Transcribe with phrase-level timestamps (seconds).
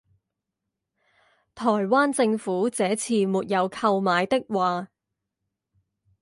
[1.53, 4.87] 台灣政府這次沒有購買的話